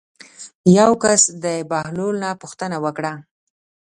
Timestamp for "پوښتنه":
2.41-2.77